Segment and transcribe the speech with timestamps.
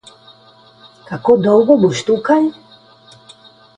[1.11, 2.43] Kako dolgo boš tukaj?